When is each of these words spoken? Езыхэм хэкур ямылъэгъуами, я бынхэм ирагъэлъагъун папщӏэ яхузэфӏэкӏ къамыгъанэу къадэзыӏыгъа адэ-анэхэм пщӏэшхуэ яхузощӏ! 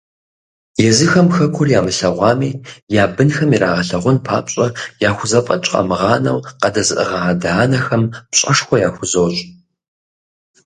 Езыхэм 0.89 1.27
хэкур 1.35 1.67
ямылъэгъуами, 1.79 2.51
я 3.01 3.03
бынхэм 3.15 3.49
ирагъэлъагъун 3.55 4.17
папщӏэ 4.25 4.67
яхузэфӏэкӏ 5.09 5.69
къамыгъанэу 5.71 6.39
къадэзыӏыгъа 6.61 7.19
адэ-анэхэм 7.31 8.03
пщӏэшхуэ 8.31 8.77
яхузощӏ! 8.87 9.39